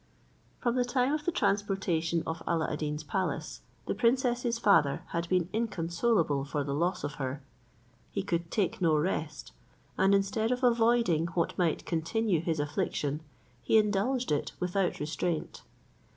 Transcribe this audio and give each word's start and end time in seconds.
>From 0.59 0.73
the 0.77 0.83
time 0.83 1.13
of 1.13 1.25
the 1.25 1.31
transportation 1.31 2.23
of 2.25 2.41
Alla 2.47 2.73
ad 2.73 2.79
Deen's 2.79 3.03
palace, 3.03 3.61
the 3.85 3.93
princess's 3.93 4.57
father 4.57 5.03
had 5.09 5.29
been 5.29 5.47
inconsolable 5.53 6.43
for 6.43 6.63
the 6.63 6.73
loss 6.73 7.03
of 7.03 7.13
her. 7.21 7.43
He 8.09 8.23
could 8.23 8.49
take 8.49 8.81
no 8.81 8.97
rest, 8.97 9.51
and 9.99 10.15
instead 10.15 10.51
of 10.51 10.63
avoiding 10.63 11.27
what 11.27 11.55
might 11.55 11.85
continue 11.85 12.41
his 12.41 12.59
affliction, 12.59 13.21
he 13.61 13.77
indulged 13.77 14.31
it 14.31 14.53
without 14.59 14.99
restraint. 14.99 15.61